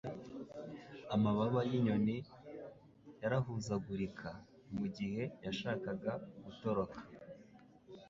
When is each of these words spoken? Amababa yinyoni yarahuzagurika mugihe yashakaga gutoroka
Amababa 1.15 1.59
yinyoni 1.69 2.17
yarahuzagurika 3.21 4.29
mugihe 4.77 5.23
yashakaga 5.45 6.11
gutoroka 6.43 6.99